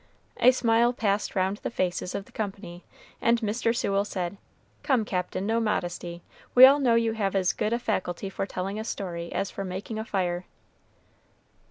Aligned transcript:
A 0.37 0.49
smile 0.49 0.93
passed 0.93 1.35
round 1.35 1.57
the 1.57 1.69
faces 1.69 2.15
of 2.15 2.25
the 2.25 2.31
company, 2.31 2.83
and 3.21 3.39
Mr. 3.41 3.71
Sewell 3.75 4.03
said, 4.03 4.37
"Come, 4.81 5.05
Captain, 5.05 5.45
no 5.45 5.59
modesty; 5.59 6.23
we 6.55 6.65
all 6.65 6.79
know 6.79 6.95
you 6.95 7.13
have 7.13 7.35
as 7.35 7.53
good 7.53 7.71
a 7.71 7.77
faculty 7.77 8.27
for 8.27 8.47
telling 8.47 8.79
a 8.79 8.83
story 8.83 9.31
as 9.31 9.51
for 9.51 9.63
making 9.63 9.99
a 9.99 10.03
fire." 10.05 10.47